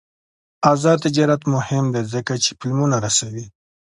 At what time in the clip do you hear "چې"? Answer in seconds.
2.43-2.51